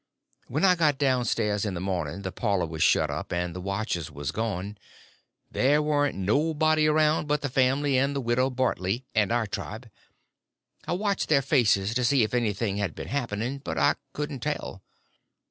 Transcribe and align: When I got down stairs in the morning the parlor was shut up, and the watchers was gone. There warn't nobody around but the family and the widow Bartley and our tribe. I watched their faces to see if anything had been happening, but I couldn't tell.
When 0.47 0.65
I 0.65 0.73
got 0.73 0.97
down 0.97 1.25
stairs 1.25 1.63
in 1.63 1.75
the 1.75 1.79
morning 1.79 2.23
the 2.23 2.31
parlor 2.31 2.65
was 2.65 2.81
shut 2.81 3.11
up, 3.11 3.31
and 3.31 3.55
the 3.55 3.61
watchers 3.61 4.09
was 4.09 4.31
gone. 4.31 4.79
There 5.51 5.79
warn't 5.79 6.15
nobody 6.15 6.87
around 6.87 7.27
but 7.27 7.41
the 7.41 7.49
family 7.51 7.99
and 7.99 8.15
the 8.15 8.19
widow 8.19 8.49
Bartley 8.49 9.05
and 9.13 9.31
our 9.31 9.45
tribe. 9.45 9.91
I 10.87 10.93
watched 10.93 11.29
their 11.29 11.43
faces 11.43 11.93
to 11.93 12.03
see 12.03 12.23
if 12.23 12.33
anything 12.33 12.77
had 12.77 12.95
been 12.95 13.09
happening, 13.09 13.59
but 13.59 13.77
I 13.77 13.93
couldn't 14.11 14.39
tell. 14.39 14.81